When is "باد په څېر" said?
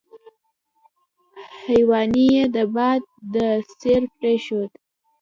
2.75-4.01